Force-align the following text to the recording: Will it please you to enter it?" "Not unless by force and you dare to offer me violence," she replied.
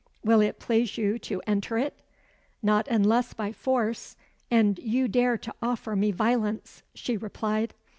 Will 0.23 0.41
it 0.41 0.57
please 0.59 0.97
you 0.97 1.19
to 1.19 1.43
enter 1.45 1.77
it?" 1.77 1.93
"Not 2.63 2.87
unless 2.87 3.33
by 3.35 3.51
force 3.51 4.15
and 4.49 4.79
you 4.79 5.07
dare 5.07 5.37
to 5.37 5.53
offer 5.61 5.95
me 5.95 6.09
violence," 6.09 6.81
she 6.95 7.15
replied. 7.15 7.75